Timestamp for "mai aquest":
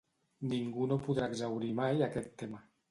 1.83-2.37